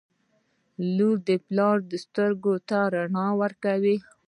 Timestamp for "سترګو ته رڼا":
2.03-3.27